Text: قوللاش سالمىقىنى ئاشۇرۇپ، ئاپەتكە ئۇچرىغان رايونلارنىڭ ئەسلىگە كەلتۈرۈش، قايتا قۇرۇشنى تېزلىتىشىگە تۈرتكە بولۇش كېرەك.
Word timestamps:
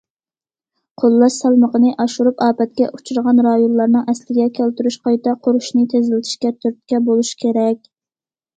قوللاش 1.01 1.35
سالمىقىنى 1.43 1.91
ئاشۇرۇپ، 2.03 2.41
ئاپەتكە 2.45 2.87
ئۇچرىغان 2.95 3.43
رايونلارنىڭ 3.49 4.09
ئەسلىگە 4.15 4.49
كەلتۈرۈش، 4.57 4.99
قايتا 5.07 5.37
قۇرۇشنى 5.47 5.87
تېزلىتىشىگە 5.95 6.55
تۈرتكە 6.61 7.05
بولۇش 7.13 7.35
كېرەك. 7.45 7.81